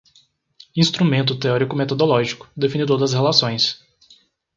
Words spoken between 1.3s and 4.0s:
teórico-metodológico, definidor das relações